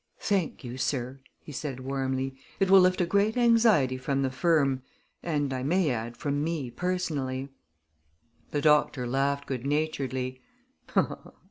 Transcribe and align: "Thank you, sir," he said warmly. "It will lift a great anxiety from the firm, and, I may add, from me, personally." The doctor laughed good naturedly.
"Thank 0.17 0.63
you, 0.63 0.79
sir," 0.79 1.19
he 1.43 1.51
said 1.51 1.81
warmly. 1.81 2.35
"It 2.59 2.71
will 2.71 2.79
lift 2.79 3.01
a 3.01 3.05
great 3.05 3.37
anxiety 3.37 3.99
from 3.99 4.23
the 4.23 4.31
firm, 4.31 4.81
and, 5.21 5.53
I 5.53 5.61
may 5.61 5.91
add, 5.91 6.17
from 6.17 6.43
me, 6.43 6.71
personally." 6.71 7.49
The 8.49 8.61
doctor 8.61 9.05
laughed 9.05 9.45
good 9.45 9.63
naturedly. 9.63 10.41